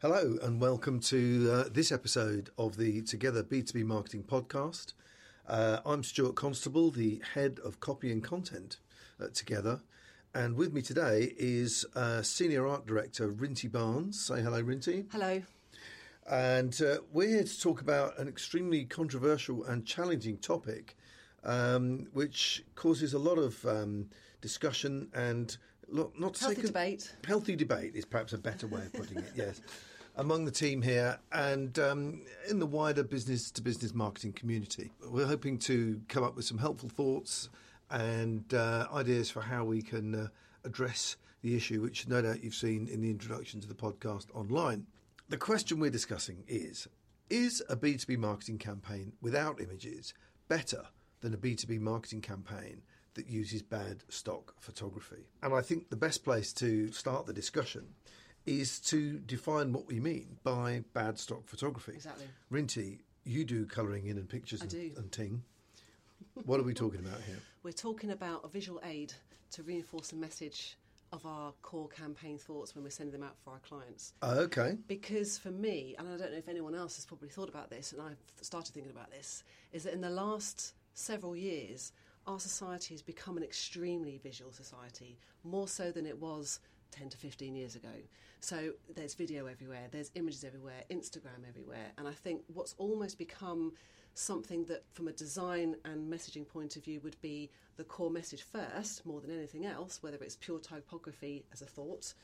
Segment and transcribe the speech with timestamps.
[0.00, 4.92] Hello, and welcome to uh, this episode of the Together B2B Marketing Podcast.
[5.44, 8.76] Uh, I'm Stuart Constable, the head of copy and content
[9.20, 9.80] at Together.
[10.36, 14.24] And with me today is uh, Senior Art Director Rinty Barnes.
[14.24, 15.06] Say hello, Rinty.
[15.10, 15.42] Hello.
[16.30, 20.96] And uh, we're here to talk about an extremely controversial and challenging topic,
[21.42, 24.10] um, which causes a lot of um,
[24.40, 25.56] discussion and
[25.90, 27.14] not to Healthy say debate.
[27.26, 29.24] Healthy debate is perhaps a better way of putting it.
[29.34, 29.60] Yes,
[30.18, 35.26] among the team here and um, in the wider business to business marketing community, we're
[35.26, 37.48] hoping to come up with some helpful thoughts
[37.90, 40.28] and uh, ideas for how we can uh,
[40.64, 44.84] address the issue, which no doubt you've seen in the introduction to the podcast online.
[45.28, 46.88] The question we're discussing is
[47.30, 50.14] Is a B2B marketing campaign without images
[50.48, 50.82] better
[51.20, 52.82] than a B2B marketing campaign
[53.14, 55.28] that uses bad stock photography?
[55.44, 57.94] And I think the best place to start the discussion
[58.48, 61.92] is to define what we mean by bad stock photography.
[61.92, 62.26] Exactly.
[62.52, 64.90] Rinty, you do colouring in and pictures I and, do.
[64.96, 65.42] and ting.
[66.44, 67.38] What are we talking about here?
[67.62, 69.12] We're talking about a visual aid
[69.52, 70.76] to reinforce the message
[71.12, 74.12] of our core campaign thoughts when we're sending them out for our clients.
[74.20, 74.76] Oh, okay.
[74.86, 77.92] Because for me, and I don't know if anyone else has probably thought about this,
[77.92, 79.42] and I've started thinking about this,
[79.72, 81.92] is that in the last several years,
[82.26, 87.16] our society has become an extremely visual society, more so than it was 10 to
[87.16, 87.88] 15 years ago.
[88.40, 93.72] So there's video everywhere, there's images everywhere, Instagram everywhere, and I think what's almost become
[94.14, 98.42] something that, from a design and messaging point of view, would be the core message
[98.42, 102.14] first, more than anything else, whether it's pure typography as a thought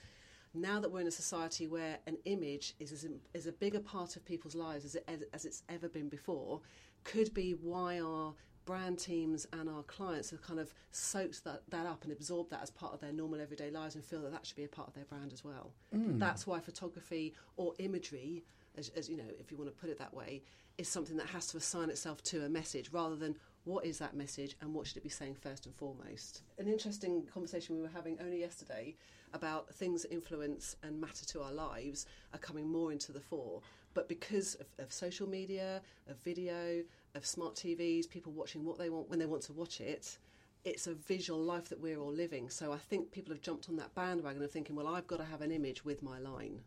[0.55, 4.17] now that we're in a society where an image is as, is a bigger part
[4.17, 6.61] of people's lives as, it, as it's ever been before,
[7.03, 8.33] could be why our
[8.65, 12.63] brand teams and our clients have kind of soaked that, that up and absorbed that
[12.63, 14.89] as part of their normal everyday lives and feel that that should be a part
[14.89, 15.73] of their brand as well.
[15.95, 16.19] Mm.
[16.19, 18.45] That's why photography or imagery,
[18.77, 20.43] as, as you know, if you want to put it that way,
[20.79, 24.15] is something that has to assign itself to a message rather than what is that
[24.15, 26.43] message and what should it be saying first and foremost.
[26.59, 28.95] An interesting conversation we were having only yesterday
[29.33, 33.61] about things that influence and matter to our lives are coming more into the fore.
[33.95, 36.83] But because of, of social media, of video,
[37.15, 40.19] of smart TVs, people watching what they want when they want to watch it,
[40.65, 42.49] it's a visual life that we're all living.
[42.51, 45.25] So I think people have jumped on that bandwagon of thinking, well, I've got to
[45.25, 46.61] have an image with my line.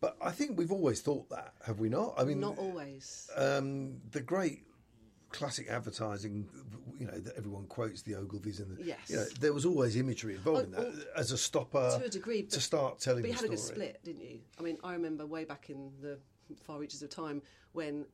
[0.00, 2.14] But I think we've always thought that, have we not?
[2.18, 3.30] I mean, Not always.
[3.36, 4.64] um, the great
[5.30, 6.48] classic advertising,
[6.98, 8.98] you know, that everyone quotes the Ogilvies and the, Yes.
[9.08, 12.08] you know, there was always imagery involved in Oh, that as a stopper to a
[12.08, 14.40] degree, to start telling But you had a good split, didn't you?
[14.58, 16.18] I mean, I remember way back in the
[16.64, 17.40] far reaches of time
[17.72, 18.04] when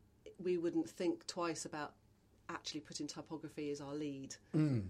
[0.43, 1.95] we wouldn't think twice about
[2.49, 4.35] actually putting typography as our lead.
[4.53, 4.83] Whereas,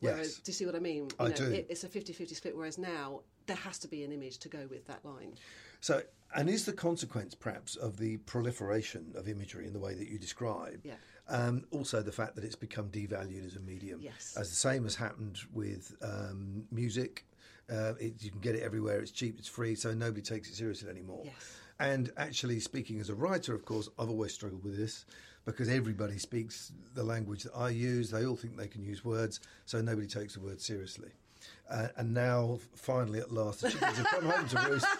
[0.00, 0.34] Yes.
[0.36, 1.04] do you see what I mean?
[1.04, 1.50] You I know, do.
[1.52, 4.66] It, it's a 50-50 split, whereas now there has to be an image to go
[4.68, 5.34] with that line.
[5.80, 6.02] So,
[6.34, 10.18] and is the consequence perhaps of the proliferation of imagery in the way that you
[10.18, 10.80] describe?
[10.82, 10.94] Yeah.
[11.28, 14.00] Um, also, the fact that it's become devalued as a medium.
[14.00, 14.34] Yes.
[14.36, 17.26] As the same has happened with um, music.
[17.70, 19.00] Uh, it, you can get it everywhere.
[19.00, 19.38] It's cheap.
[19.38, 19.74] It's free.
[19.76, 21.22] So nobody takes it seriously anymore.
[21.24, 21.56] Yes.
[21.80, 25.04] And actually, speaking as a writer, of course, I've always struggled with this
[25.44, 28.10] because everybody speaks the language that I use.
[28.10, 31.10] They all think they can use words, so nobody takes the word seriously.
[31.68, 34.86] Uh, and now, finally, at last, the chickens have come home to roost.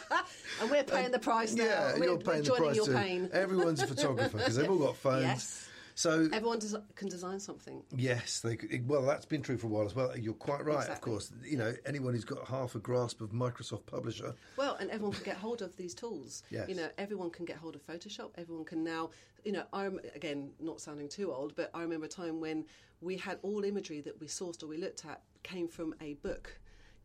[0.61, 1.65] And we're paying the price now.
[1.65, 3.29] Yeah, we're, you're paying the price your pain.
[3.33, 5.23] Everyone's a photographer because they've all got phones.
[5.23, 5.69] Yes.
[5.95, 7.83] So Everyone des- can design something.
[7.95, 10.17] yes, they could, well that's been true for a while as well.
[10.17, 10.89] You're quite right.
[10.89, 14.35] Of course, you know anyone who's got half a grasp of Microsoft Publisher.
[14.57, 16.43] Well, and everyone can get hold of these tools.
[16.51, 16.69] Yes.
[16.69, 18.31] You know, everyone can get hold of Photoshop.
[18.37, 19.11] Everyone can now,
[19.45, 22.65] you know, I'm again not sounding too old, but I remember a time when
[23.01, 26.59] we had all imagery that we sourced or we looked at came from a book.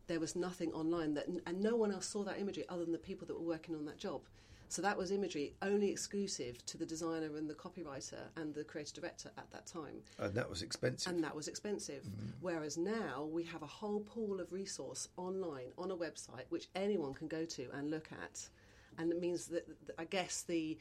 [0.07, 2.97] There was nothing online that, and no one else saw that imagery other than the
[2.97, 4.21] people that were working on that job.
[4.69, 8.93] So that was imagery only exclusive to the designer and the copywriter and the creative
[8.95, 11.13] director at that time And that was expensive.
[11.13, 12.03] and that was expensive.
[12.03, 12.31] Mm-hmm.
[12.41, 17.13] Whereas now we have a whole pool of resource online on a website which anyone
[17.13, 18.49] can go to and look at,
[18.97, 20.77] and it means that that I guess the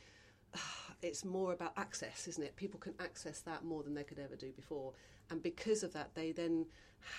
[1.03, 2.57] it's more about access, isn't it?
[2.57, 4.93] People can access that more than they could ever do before,
[5.31, 6.67] and because of that, they then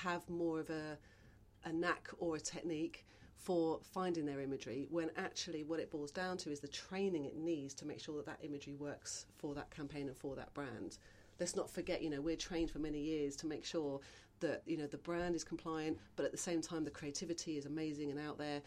[0.03, 0.97] have more of a
[1.65, 3.05] a knack or a technique
[3.37, 7.37] for finding their imagery when actually what it boils down to is the training it
[7.37, 10.97] needs to make sure that that imagery works for that campaign and for that brand.
[11.39, 13.99] Let's not forget you know we're trained for many years to make sure
[14.39, 17.65] that you know the brand is compliant but at the same time the creativity is
[17.65, 18.61] amazing and out there.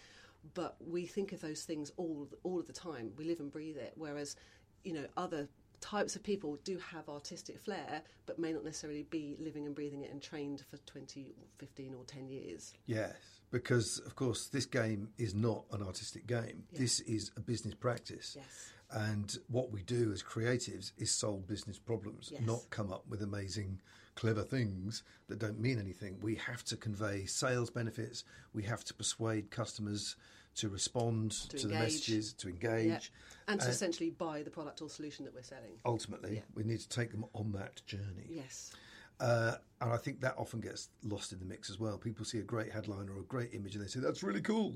[0.55, 3.13] But we think of those things all all of the time.
[3.17, 3.93] We live and breathe it.
[3.97, 4.37] Whereas
[4.85, 5.49] you know other
[5.81, 10.03] types of people do have artistic flair but may not necessarily be living and breathing
[10.03, 12.75] it and trained for 20 or 15 or 10 years.
[12.87, 13.40] Yes.
[13.51, 16.65] Because, of course, this game is not an artistic game.
[16.73, 18.35] This is a business practice.
[18.37, 18.73] Yes.
[18.93, 22.43] And what we do as creatives is solve business problems, Yes.
[22.43, 23.81] not come up with amazing,
[24.17, 26.19] clever things that don't mean anything.
[26.21, 28.25] We have to convey sales benefits.
[28.53, 30.17] We have to persuade customers
[30.57, 32.89] to respond to, the messages, to engage.
[32.89, 32.99] Yeah.
[33.47, 35.79] And to Uh, essentially buy the product or solution that we're selling.
[35.85, 36.43] Ultimately, Yeah.
[36.55, 38.27] we need to take them on that journey.
[38.29, 38.73] Yes.
[39.21, 41.99] Uh, and I think that often gets lost in the mix as well.
[41.99, 44.75] People see a great headline or a great image and they say, that's really cool.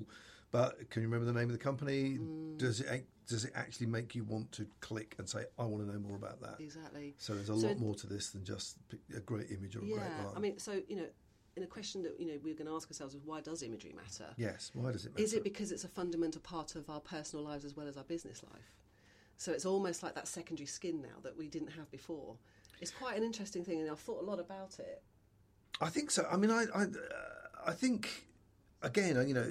[0.50, 2.18] But can you remember the name of the company?
[2.20, 2.58] Mm.
[2.58, 5.90] Does it does it actually make you want to click and say, I want to
[5.92, 6.60] know more about that?
[6.60, 7.14] Exactly.
[7.18, 8.76] So there's a So- lot more to this than just
[9.16, 10.26] a great image or a great Yeah.
[10.26, 10.36] line.
[10.36, 11.08] I mean, so, you know,
[11.56, 13.94] in a question that, you know, we're going to ask ourselves is why does imagery
[13.94, 14.34] matter?
[14.36, 14.70] yes.
[14.74, 15.22] Why does it matter?
[15.22, 18.04] Is it because it's a fundamental part of our personal lives as well as our
[18.04, 18.70] business life?
[19.36, 22.36] So it's almost like that secondary skin now that we didn't have before.
[22.80, 25.02] It's quite an interesting thing, and I've thought a lot about it.
[25.80, 26.26] I think so.
[26.30, 26.86] I mean, I, I,
[27.66, 28.26] I think
[28.82, 29.50] again, you know,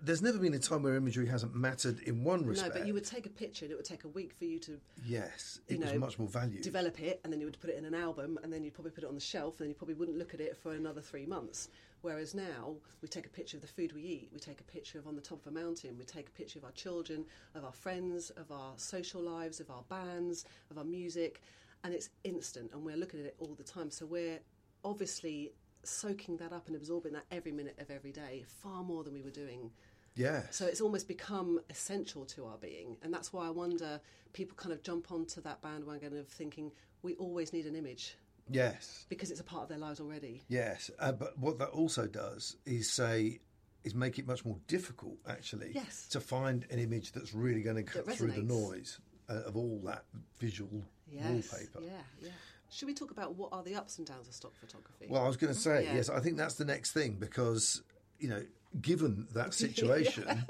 [0.00, 2.74] there's never been a time where imagery hasn't mattered in one respect.
[2.74, 4.58] No, but you would take a picture, and it would take a week for you
[4.60, 6.62] to yes, you it was know, much more value.
[6.62, 8.92] develop it, and then you would put it in an album, and then you'd probably
[8.92, 11.00] put it on the shelf, and then you probably wouldn't look at it for another
[11.00, 11.68] three months.
[12.00, 15.00] Whereas now, we take a picture of the food we eat, we take a picture
[15.00, 17.24] of on the top of a mountain, we take a picture of our children,
[17.56, 21.42] of our friends, of our social lives, of our bands, of our music,
[21.84, 23.90] and it's instant, and we're looking at it all the time.
[23.90, 24.40] So we're
[24.84, 25.52] obviously
[25.84, 29.22] soaking that up and absorbing that every minute of every day, far more than we
[29.22, 29.70] were doing
[30.18, 30.42] yeah.
[30.50, 32.96] so it's almost become essential to our being.
[33.02, 34.00] And that's why I wonder
[34.32, 36.72] people kind of jump onto that bandwagon of thinking
[37.02, 38.16] we always need an image
[38.50, 39.06] yes.
[39.08, 40.42] because it's a part of their lives already.
[40.48, 43.38] Yes, uh, but what that also does is say
[43.84, 46.08] is make it much more difficult, actually, Yes.
[46.08, 48.98] to find an image that's really going to cut That through the noise
[49.30, 50.04] uh, of all that
[50.40, 50.82] visual
[51.12, 51.24] Yes.
[51.50, 51.80] wallpaper.
[51.82, 51.90] Yeah,
[52.22, 52.30] yeah.
[52.70, 55.06] Should we talk about what are the ups and downs of stock photography?
[55.08, 55.94] Well, I was going to say Yeah.
[55.94, 56.10] yes.
[56.10, 57.82] I think that's the next thing because
[58.18, 58.42] you know,
[58.80, 60.44] given that situation,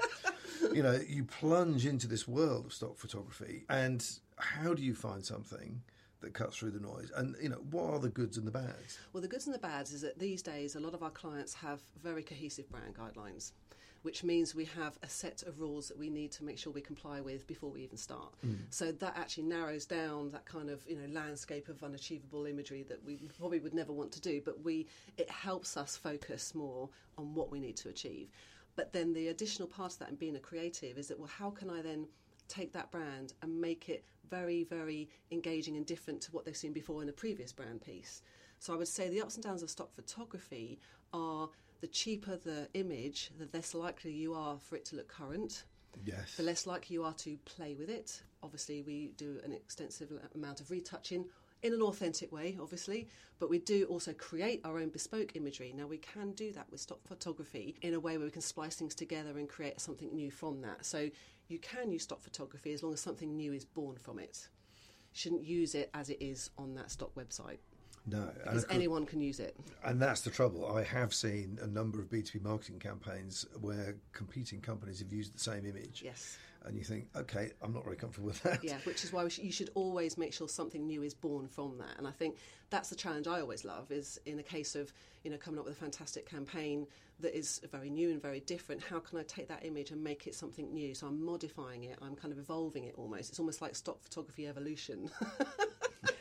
[0.73, 4.05] you know, you plunge into this world of stock photography, and
[4.37, 5.81] how do you find something?
[6.21, 8.99] That cuts through the noise, and you know what are the goods and the bads?
[9.13, 11.53] Well, the goods and the bads is that these days a lot of our clients
[11.53, 13.53] have very cohesive brand guidelines,
[14.03, 16.81] which means we have a set of rules that we need to make sure we
[16.81, 18.33] comply with before we even start.
[18.41, 18.55] Hmm.
[18.69, 23.03] So that actually narrows down that kind of you know landscape of unachievable imagery that
[23.03, 24.87] we probably would never want to do, but we
[25.17, 28.29] it helps us focus more on what we need to achieve.
[28.75, 31.49] But then the additional part of that and being a creative is that well, how
[31.49, 32.07] can I then
[32.47, 36.73] take that brand and make it very, very engaging and different to what they've seen
[36.73, 38.21] before in a previous brand piece.
[38.59, 40.79] So I would say the ups and downs of stock photography
[41.13, 41.49] are
[41.81, 45.63] the cheaper the image, the less likely you are for it to look current,
[46.05, 48.21] Yes, the less likely you are to play with it.
[48.43, 51.25] Obviously, we do an extensive amount of retouching
[51.61, 55.73] in an authentic way, obviously, but we do also create our own bespoke imagery.
[55.75, 58.75] Now, we can do that with stock photography in a way where we can splice
[58.75, 60.85] things together and create something new from that.
[60.85, 61.09] So,
[61.47, 64.47] you can use stock photography as long as something new is born from it.
[65.11, 67.57] You shouldn't use it as it is on that stock website
[68.05, 69.55] no, because course- anyone can use it.
[69.83, 70.65] and that's the trouble.
[70.75, 75.11] I have seen a number of B two B marketing campaigns where competing companies have
[75.13, 76.37] used the same image, Yes.
[76.65, 78.63] and you think, okay, I'm not very comfortable with that.
[78.63, 81.97] Yeah, which is why you should always make sure something new is born from that.
[81.97, 82.37] And I think
[82.69, 84.91] that's the challenge I always love is in a case of
[85.23, 86.87] you know coming up with a fantastic campaign
[87.21, 88.81] that is very new and very different.
[88.81, 90.95] How can I take that image and make it something new?
[90.95, 91.97] So I'm modifying it.
[92.01, 93.29] I'm kind of evolving it almost.
[93.29, 95.09] It's almost like stock photography evolution.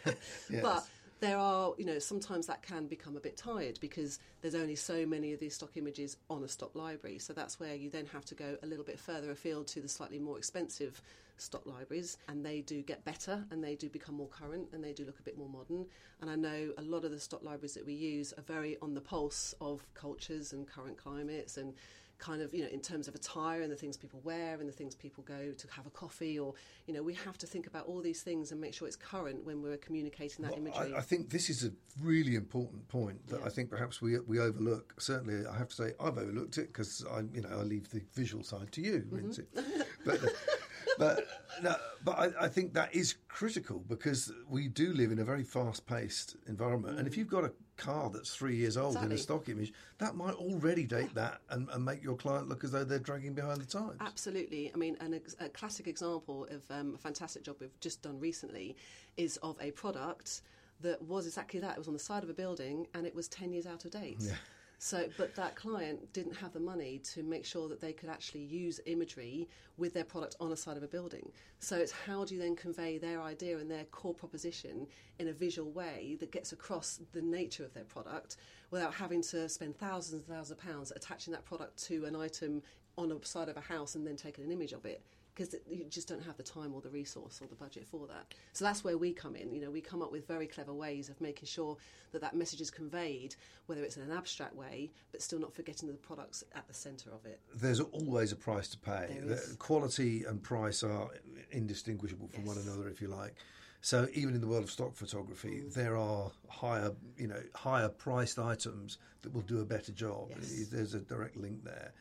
[0.50, 0.62] Yes.
[0.62, 0.87] But
[1.21, 5.05] there are, you know, sometimes that can become a bit tired because there's only so
[5.05, 7.19] many of these stock images on a stock library.
[7.19, 9.89] So that's where you then have to go a little bit further afield to the
[9.89, 11.01] slightly more expensive
[11.37, 14.93] stock libraries, and they do get better and they do become more current and they
[14.93, 15.87] do look a bit more modern.
[16.21, 18.95] And I know a lot of the stock libraries that we use are very on
[18.95, 21.75] the pulse of cultures and current climates and
[22.19, 24.73] kind of you know in terms of attire and the things people wear and the
[24.73, 26.53] things people go to have a coffee or
[26.87, 29.45] you know we have to think about all these things and make sure it's current
[29.45, 31.71] when we're communicating that Well, imagery I, I think this is a
[32.03, 33.47] really important point that Yeah.
[33.47, 34.95] I think perhaps we we overlook.
[34.99, 38.03] Certainly, I have to say I've overlooked it because I you know I leave the
[38.15, 39.81] visual side to you, Mm-hmm.
[40.05, 40.21] But
[40.99, 41.26] but
[41.62, 45.45] no, but I, I think that is critical because we do live in a very
[45.45, 49.12] fast-paced environment, and if you've got a car that's three years old in Mm.
[49.12, 52.73] A stock image, that might already date that and, and make your client look as
[52.73, 53.97] though they're dragging behind the times.
[54.00, 54.71] Absolutely.
[54.75, 58.19] I mean, an ex- a classic example of um, a fantastic job we've just done
[58.21, 58.76] recently
[59.17, 60.43] is of a product
[60.81, 61.73] that was exactly that.
[61.73, 63.93] It was on the side of a building and it was 10 years out of
[63.93, 64.19] date.
[64.21, 64.33] Yeah.
[64.81, 68.43] So, but that client didn't have the money to make sure that they could actually
[68.43, 71.33] use imagery with their product on a side of a building.
[71.59, 74.87] So, it's how do you then convey their idea and their core proposition
[75.19, 78.37] in a visual way that gets across the nature of their product
[78.71, 82.63] without having to spend thousands and thousands of pounds attaching that product to an item
[82.97, 85.03] on a side of a house and then taking an image of it
[85.38, 88.35] because you just don't have the time or the resource or the budget for that.
[88.52, 89.52] So that's where we come in.
[89.52, 91.76] You know, we come up with very clever ways of making sure
[92.12, 95.88] that that message is conveyed, whether it's in an abstract way, but still not forgetting
[95.88, 97.40] the products at the centre of it.
[97.54, 99.16] There's always a price to pay.
[99.59, 101.09] Quality and price are
[101.52, 103.35] indistinguishable from one another, if you like.
[103.80, 105.73] So even in the world of stock photography, Mm.
[105.75, 110.30] there are higher, you know, higher priced items that will do a better job.
[110.30, 110.68] Yes.
[110.68, 111.92] There's a direct link there.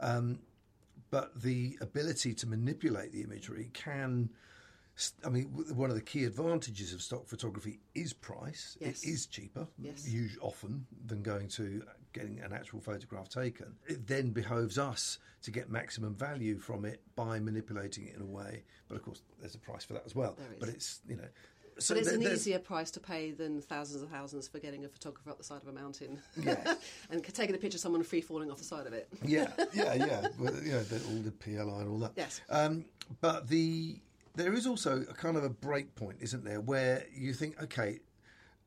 [0.00, 0.38] Um,
[1.10, 4.30] but the ability to manipulate the imagery can.
[5.24, 5.44] I mean,
[5.74, 8.78] one of the key advantages of stock photography is price.
[8.80, 9.02] Yes.
[9.04, 10.06] It is cheaper, Yes.
[10.06, 11.82] us- often, than going to
[12.14, 13.76] getting an actual photograph taken.
[13.86, 18.26] It then behoves us to get maximum value from it by manipulating it in a
[18.26, 18.64] way.
[18.88, 20.38] But of course, there's a price for that as well.
[20.58, 21.28] But it's you know,
[21.78, 24.88] so but it's an easier price to pay than thousands of thousands for getting a
[24.88, 26.76] photographer up the side of a mountain Yes.
[27.10, 29.08] and taking a picture of someone free falling off the side of it.
[29.24, 30.28] yeah, yeah, yeah.
[30.38, 32.12] Well, know, the, all the PLI and all that.
[32.16, 32.40] Yes.
[32.48, 32.84] Um,
[33.20, 33.98] but the
[34.36, 38.00] there is also a kind of a break point, isn't there, where you think, okay,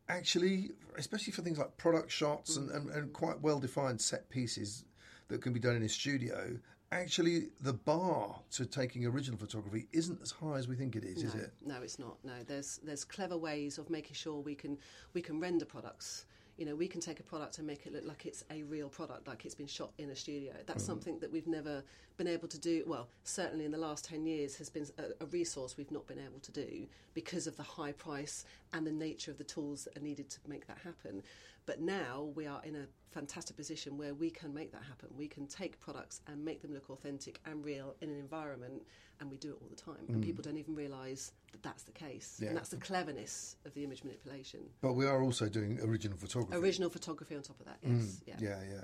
[0.09, 4.83] actually, especially for things like product shots and, and, and quite well defined set pieces
[5.27, 6.57] that can be done in a studio.
[6.91, 11.21] Actually, the bar to taking original photography isn't as high as we think it is,
[11.21, 11.53] is it?
[11.63, 12.17] No, it's not.
[12.23, 14.77] No, there's there's clever ways of making sure we can
[15.13, 16.25] we can render products.
[16.57, 18.89] You know, we can take a product and make it look like it's a real
[18.89, 20.51] product, like it's been shot in a studio.
[20.65, 20.91] That's mm-hmm.
[20.91, 21.83] something that we've never
[22.17, 22.83] been able to do.
[22.85, 26.19] Well, certainly in the last ten years, has been a, a resource we've not been
[26.19, 29.95] able to do because of the high price and the nature of the tools that
[29.95, 31.21] are needed to make that happen.
[31.69, 35.09] But now we are in a fantastic position where we can make that happen.
[35.15, 38.81] We can take products and make them look authentic and real in an environment,
[39.19, 40.03] and we do it all the time.
[40.07, 40.25] And mm.
[40.25, 42.39] people don't even realise that that's the case.
[42.41, 42.47] Yeah.
[42.47, 44.61] And that's the cleverness of the image manipulation.
[44.81, 46.57] But we are also doing original photography.
[46.57, 47.91] Original photography on top of that, yes.
[47.91, 48.21] Mm.
[48.25, 48.35] yeah.
[48.39, 48.83] Yeah, yeah.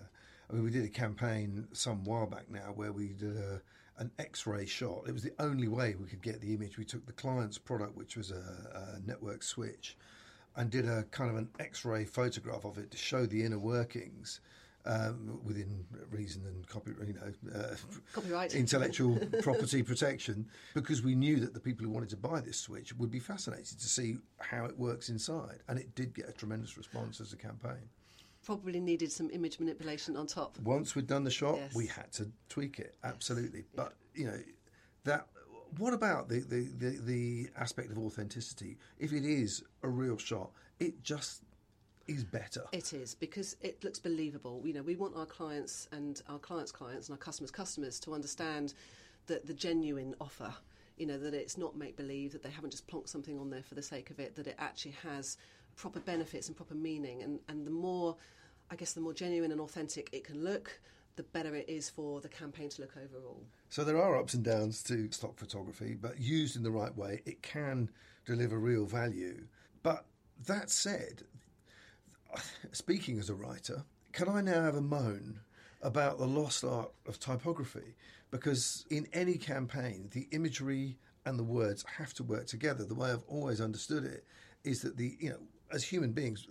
[0.52, 3.64] I mean, we did a campaign some while back now where we did a,
[3.98, 5.06] an X-ray shot.
[5.08, 6.78] It was the only way we could get the image.
[6.78, 8.36] We took the client's product, which was a,
[8.96, 9.98] a network switch,
[10.56, 14.42] and did a kind of an X-ray photograph of it to show the inner workings.
[14.88, 17.74] Um, within reason and copy, you know, uh,
[18.14, 18.54] Copyright.
[18.54, 20.46] intellectual property protection,
[20.76, 23.80] because we knew that the people who wanted to buy this switch would be fascinated
[23.80, 27.36] to see how it works inside, and it did get a tremendous response as a
[27.36, 27.90] campaign.
[28.44, 30.60] Probably needed some image manipulation on top.
[30.60, 31.74] Once we'd done the shot, Yes.
[31.74, 33.64] we had to tweak it absolutely.
[33.76, 34.38] But you know
[35.06, 35.26] that.
[35.78, 38.78] What about the, the, the, the aspect of authenticity?
[39.00, 41.42] If it is a real shot, it just
[42.08, 42.64] is better.
[42.72, 44.62] It is because it looks believable.
[44.64, 48.14] You know, we want our clients and our clients' clients and our customers' customers to
[48.14, 48.74] understand
[49.28, 50.54] that the genuine offer.
[50.98, 53.64] You know that it's not make believe that they haven't just plonked something on there
[53.64, 54.36] for the sake of it.
[54.36, 55.38] That it actually has
[55.76, 57.22] proper benefits and proper meaning.
[57.22, 58.16] And and the more,
[58.72, 60.80] I guess, the more genuine and authentic it can look,
[61.16, 63.44] the better it is for the campaign to look overall.
[63.70, 67.22] So there are ups and downs to stock photography, but used in the right way,
[67.26, 67.90] it can
[68.26, 69.46] deliver real value.
[69.84, 70.06] But
[70.48, 71.24] that said,
[72.72, 75.40] speaking as a writer, can I now have a moan
[75.82, 77.96] about the lost art of typography?
[78.32, 82.84] Because in any campaign, the imagery and the words have to work together.
[82.84, 84.26] The way I've always understood it
[84.64, 85.40] is that the you know,
[85.72, 86.48] as human beings,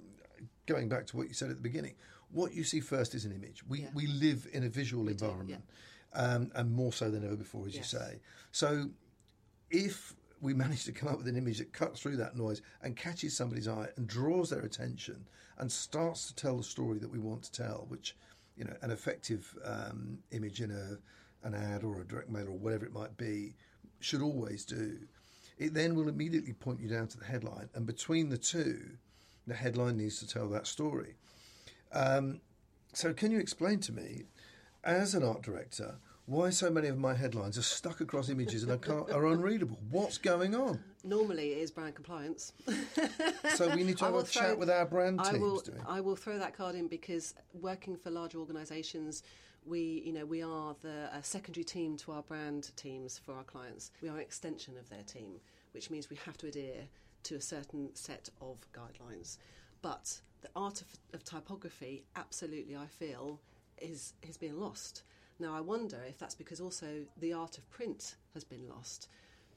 [0.67, 1.95] going back to what you said at the beginning,
[2.35, 3.65] what you see first is an image.
[3.67, 3.91] We Yeah.
[3.95, 5.65] we live in a visual do, environment,
[6.13, 7.93] um, and more so than ever before, as Yes.
[7.93, 8.21] you say.
[8.53, 8.91] So
[9.71, 12.97] if we manage to come up with an image that cuts through that noise and
[12.97, 15.27] catches somebody's eye and draws their attention
[15.57, 18.17] and starts to tell the story that we want to tell, which
[18.57, 20.99] you know, an effective um, image in a
[21.47, 23.55] an ad or a direct mail or whatever it might be
[24.01, 24.99] should always do.
[25.59, 28.97] It then will immediately point you down to the headline, and between the two,
[29.47, 31.15] the headline needs to tell that story.
[31.95, 32.41] Um,
[32.93, 34.25] so, can you explain to me,
[34.83, 35.97] as an art director,
[36.27, 39.79] why so many of my headlines are stuck across images and are, are unreadable?
[39.91, 40.81] What's going on?
[41.03, 42.53] Normally, it is brand compliance.
[43.55, 45.41] So we need to have a will chat throw- with our brand I teams.
[45.41, 45.63] will.
[45.87, 49.23] I will throw that card in because working for larger organisations,
[49.67, 53.45] we, you know, we are the uh, secondary team to our brand teams for our
[53.45, 53.91] clients.
[54.03, 55.41] We are an extension of their team,
[55.73, 56.89] which means we have to adhere
[57.25, 59.37] to a certain set of guidelines.
[59.83, 63.41] But the art of, of typography, absolutely, I feel,
[63.79, 65.03] is is being lost.
[65.41, 69.09] Now, I wonder if that's because also the art of print has been lost.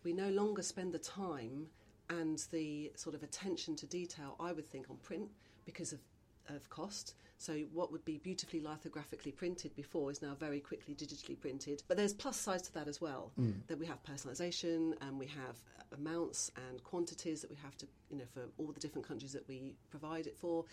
[0.04, 1.68] We no longer spend the time
[2.10, 5.30] and the sort of attention to detail, I would think, on print
[5.66, 6.00] because of
[6.50, 7.16] of cost.
[7.40, 11.84] So what would be beautifully lithographically printed before is now very quickly digitally printed.
[11.88, 13.32] But there's plus sides to that as well.
[13.40, 13.56] Mm.
[13.68, 15.62] That we have personalisation and we have
[15.98, 19.48] amounts and quantities that we have to, you know, for all the different countries that
[19.48, 20.66] we provide it for.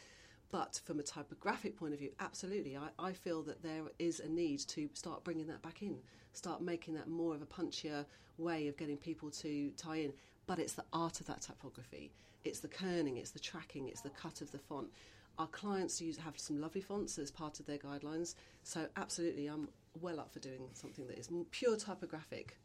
[0.50, 4.28] But from a typographic point of view, absolutely, I, I feel that there is a
[4.28, 5.98] need to start bringing that back in,
[6.32, 8.04] start making that more of a punchier
[8.38, 10.12] way of getting people to tie in.
[10.46, 12.12] But it's the art of that typography.
[12.44, 14.88] It's the kerning, it's the tracking, it's the cut of the font.
[15.38, 18.34] Our clients use have some lovely fonts as part of their guidelines.
[18.62, 19.68] So absolutely, I'm
[20.00, 22.58] well up for doing something that is pure typographic.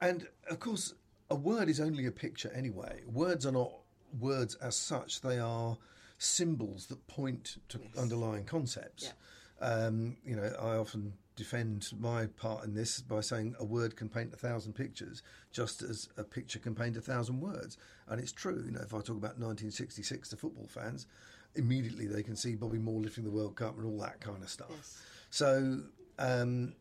[0.00, 0.94] And of course,
[1.30, 3.02] a word is only a picture anyway.
[3.06, 3.72] Words are not
[4.18, 5.76] words as such, they are
[6.18, 7.96] symbols that point to Yes.
[7.96, 9.04] underlying concepts.
[9.04, 9.66] Yeah.
[9.66, 14.08] Um, you know, I often defend my part in this by saying a word can
[14.08, 17.76] paint a thousand pictures, just as a picture can paint a thousand words.
[18.08, 18.62] And it's true.
[18.64, 21.06] You know, if I talk about 1966 to football fans,
[21.54, 24.48] immediately they can see Bobby Moore lifting the World Cup and all that kind of
[24.48, 24.70] stuff.
[24.70, 25.02] Yes.
[25.30, 25.80] So,
[26.18, 26.74] um,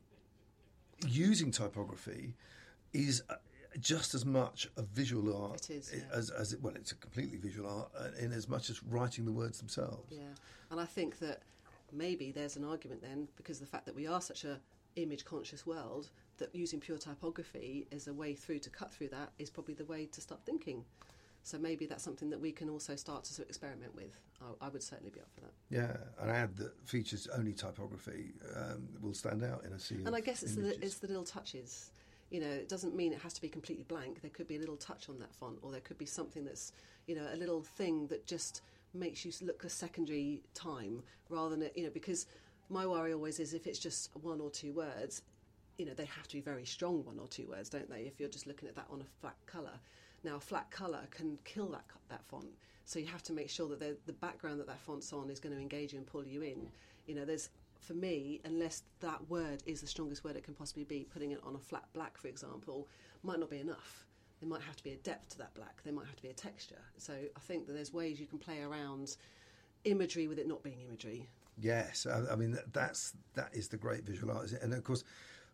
[1.06, 2.34] using typography
[2.94, 3.36] is uh,
[3.80, 6.04] just as much a visual art It is, yeah.
[6.14, 9.26] as, as it, well, it's a completely visual art uh, in as much as writing
[9.26, 10.08] the words themselves.
[10.10, 10.22] Yeah,
[10.72, 11.42] and I think that
[11.92, 14.60] maybe there's an argument then because of the fact that we are such a
[14.96, 19.32] image conscious world that using pure typography as a way through to cut through that
[19.40, 20.84] is probably the way to start thinking.
[21.48, 24.20] So maybe that's something that we can also start to sort of experiment with.
[24.42, 25.54] I, I would certainly be up for that.
[25.70, 30.14] Yeah, an ad that features only typography um, will stand out in a sea And
[30.14, 31.92] I guess it's the, it's the little touches.
[32.32, 34.22] You know, it doesn't mean it has to be completely blank.
[34.22, 36.74] There could be a little touch on that font, or there could be something that's,
[37.06, 38.62] you know, a little thing that just
[38.94, 42.28] makes you look a secondary time rather than, it- you know, because
[42.70, 45.22] my worry always is if it's just one or two words,
[45.78, 48.02] you know, they have to be very strong one or two words, don't they?
[48.02, 49.80] If you're just looking at that on a flat colour.
[50.24, 52.48] Now, flat colour can kill that that font.
[52.86, 55.54] So you have to make sure that the, background that that font's on is going
[55.54, 56.70] to engage you and pull you in.
[57.06, 57.50] You know, there's
[57.82, 61.42] for me, unless that word is the strongest word it can possibly be, putting it
[61.44, 62.88] on a flat black, for example,
[63.24, 64.06] might not be enough.
[64.40, 65.82] There might have to be a depth to that black.
[65.84, 66.82] There might have to be a texture.
[66.98, 69.18] So I think that there's ways you can play around
[69.84, 71.28] imagery with it not being imagery.
[71.60, 75.04] Yes, I, I mean that's that is the great visual art, and of course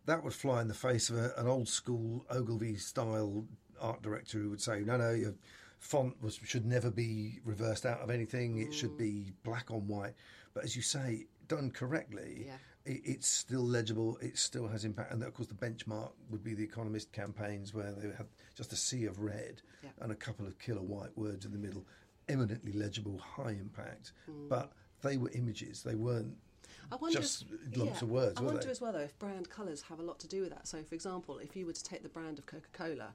[0.06, 3.46] that would fly in the face of a, an old school Ogilvy style
[3.84, 5.36] art director who would say, "No, no, your
[5.80, 8.60] font was, should never be reversed out of anything.
[8.60, 9.34] It should be mm.
[9.44, 10.14] black on white."
[10.54, 12.58] But as you say, done correctly, Yeah.
[12.86, 14.18] it, it's still legible.
[14.18, 17.92] It still has impact, and of course the benchmark would be the Economist campaigns where
[17.92, 19.90] they had just a sea of red Yeah.
[20.00, 21.86] and a couple of killer white words in the middle,
[22.30, 24.48] eminently legible, high impact, mm.
[24.50, 25.84] but they were images.
[25.84, 26.38] They weren't
[26.92, 28.70] I wonder just if, lumps yeah, of words, I wonder they?
[28.70, 30.68] as well though if brand colours have a lot to do with that.
[30.68, 33.14] So, for example, if you were to take the brand of Coca Cola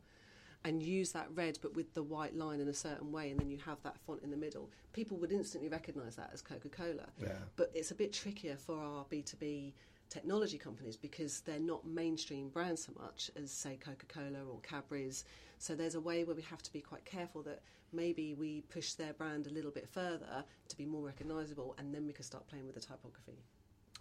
[0.68, 3.48] and use that red but with the white line in a certain way, and then
[3.50, 7.06] you have that font in the middle, people would instantly recognise that as Coca Cola.
[7.18, 7.32] Yeah.
[7.56, 9.74] But it's a bit trickier for our B two B
[10.10, 15.24] technology companies because they're not mainstream brands so much as say Coca-Cola or Cadbury's
[15.58, 17.60] so there's a way where we have to be quite careful that
[17.92, 22.06] maybe we push their brand a little bit further to be more recognisable and then
[22.06, 23.44] we can start playing with the typography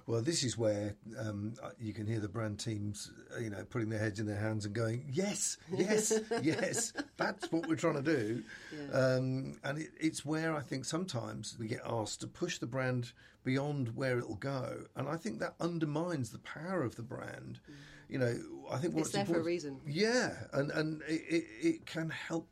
[0.08, 3.66] Well, this is where um, uh, you can hear the brand teams, uh, you know,
[3.70, 8.02] putting their heads in their hands and going, "Yes, yes, yes, that's what we're trying
[8.02, 8.42] to do."
[8.74, 8.98] Yeah.
[8.98, 13.12] Um, and it, it's where I think sometimes we get asked to push the brand
[13.44, 17.60] beyond where it'll go, and I think that undermines the power of the brand.
[18.08, 18.40] You know,
[18.72, 19.20] I think what's Mm.
[19.20, 19.82] It's there for a reason.
[19.86, 22.48] Yeah, and and it, it, it can help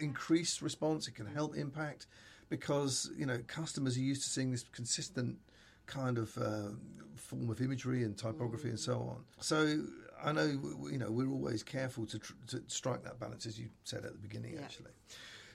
[0.00, 1.06] increase response.
[1.06, 2.08] It can help impact
[2.48, 5.38] because you know customers are used to seeing this consistent
[5.86, 6.70] kind of uh,
[7.16, 9.24] form of imagery and typography and so on.
[9.40, 9.82] So
[10.22, 10.46] I know
[10.90, 14.12] you know we're always careful to, tr- to strike that balance, as you said at
[14.12, 14.62] the beginning, Yeah.
[14.62, 14.92] actually.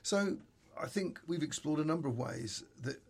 [0.03, 0.37] So
[0.79, 3.01] I think we've explored a number of ways that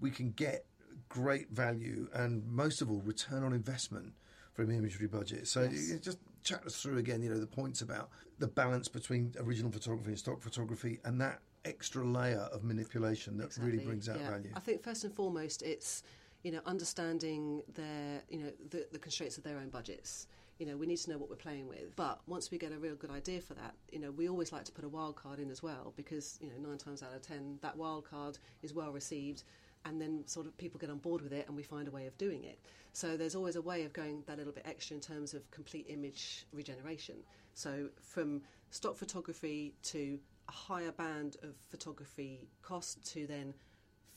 [0.00, 0.64] we can get
[1.08, 4.12] great value and most of all return on investment
[4.54, 5.46] from imagery budget.
[5.46, 6.00] So Yes.
[6.00, 10.10] just chat us through again, you know, the points about the balance between original photography
[10.10, 14.30] and stock photography and that extra layer of manipulation that really brings out yeah.
[14.30, 14.50] value.
[14.54, 16.02] I think first and foremost, it's
[16.46, 20.28] you know understanding their you know the, the constraints of their own budgets.
[20.60, 21.94] You know, we need to know what we're playing with.
[21.96, 24.64] But once we get a real good idea for that, you know, we always like
[24.64, 27.20] to put a wild card in as well because you know nine times out of
[27.20, 29.42] ten that wild card is well received,
[29.86, 32.06] and then sort of people get on board with it, and we find a way
[32.06, 32.60] of doing it.
[32.92, 35.86] So there's always a way of going that little bit extra in terms of complete
[35.88, 37.16] image regeneration.
[37.54, 43.52] So from stock photography to a higher band of photography cost to then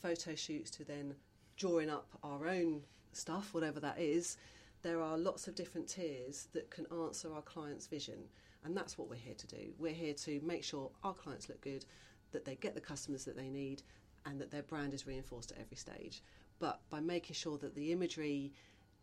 [0.00, 1.16] photo shoots to then
[1.60, 2.80] drawing up our own
[3.12, 4.38] stuff, whatever that is,
[4.80, 8.18] there are lots of different tiers that can answer our client's vision.
[8.64, 9.72] And that's what we're here to do.
[9.78, 11.84] We're here to make sure our clients look good,
[12.32, 13.82] that they get the customers that they need,
[14.24, 16.22] and that their brand is reinforced at every stage.
[16.60, 18.52] But by making sure that the imagery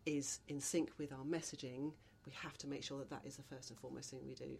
[0.04, 1.92] is in sync with our messaging,
[2.26, 4.58] we have to make sure that that is the first and foremost thing we do.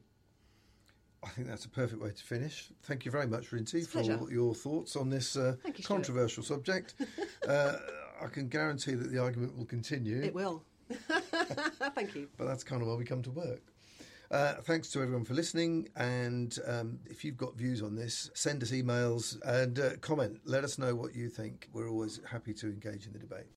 [1.24, 2.68] I think that's a perfect way to finish.
[2.85, 5.87] Thank you very much, Rinty, for your thoughts on this uh, you, Stuart.
[5.87, 6.94] controversial subject.
[7.48, 7.76] uh,
[8.22, 10.62] I can guarantee that the argument will continue, It will.
[11.94, 12.28] Thank you.
[12.37, 13.62] but that's kind of why we come to work.
[14.31, 18.62] Uh, thanks to everyone for listening, and um, if you've got views on this, send
[18.62, 20.38] us emails and uh, comment.
[20.44, 21.68] Let us know what you think.
[21.72, 23.46] We're always happy to engage in the debate.